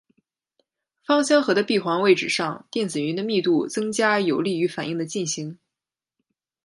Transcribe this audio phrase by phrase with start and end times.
[1.03, 5.59] 芳香核的闭环位置上电子云的密度增加有利于反应的进行。